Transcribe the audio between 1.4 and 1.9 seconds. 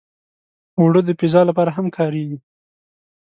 لپاره هم